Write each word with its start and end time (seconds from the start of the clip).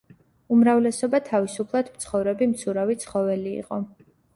უმრავლესობა 0.55 1.21
თავისუფლად 1.29 1.95
მცხოვრები 1.99 2.51
მცურავი 2.57 3.01
ცხოველი 3.09 3.59
იყო. 3.65 3.85